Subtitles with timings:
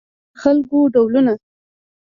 [0.03, 0.03] د
[0.41, 1.33] خلکو ډولونه